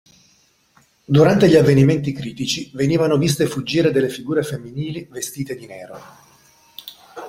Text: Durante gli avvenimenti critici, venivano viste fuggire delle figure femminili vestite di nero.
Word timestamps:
Durante 1.05 1.47
gli 1.47 1.55
avvenimenti 1.55 2.11
critici, 2.11 2.71
venivano 2.73 3.17
viste 3.19 3.45
fuggire 3.45 3.91
delle 3.91 4.09
figure 4.09 4.41
femminili 4.41 5.05
vestite 5.07 5.55
di 5.55 5.67
nero. 5.67 6.01